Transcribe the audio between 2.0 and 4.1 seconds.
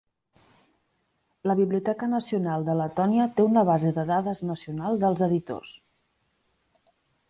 Nacional de Letònia té una base de